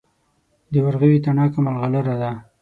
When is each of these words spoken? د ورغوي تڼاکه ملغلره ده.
د 0.71 0.73
ورغوي 0.85 1.19
تڼاکه 1.25 1.59
ملغلره 1.65 2.15
ده. 2.21 2.31